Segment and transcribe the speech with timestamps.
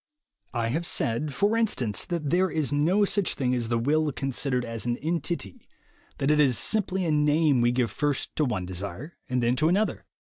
[0.55, 3.35] I have said, for instance, that there is no such 20 THE WAY TO WILL
[3.35, 5.61] POWER 21 thing as the will considered as an entity,
[6.17, 9.69] that it is simply a name we give first to one desire and then to
[9.69, 10.07] another.